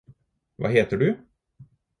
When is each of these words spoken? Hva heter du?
Hva 0.55 0.67
heter 0.75 0.97
du? 1.03 1.13